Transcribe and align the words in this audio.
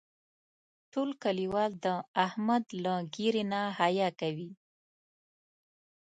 ټول 0.91 1.09
کلیوال 1.23 1.71
د 1.85 1.87
احمد 2.25 2.63
له 2.83 2.93
ږیرې 3.13 3.43
نه 3.51 3.61
حیا 3.79 4.09
کوي. 4.19 4.51